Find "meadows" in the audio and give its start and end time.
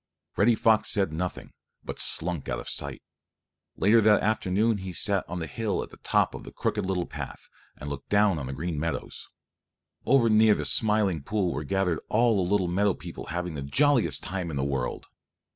8.79-9.29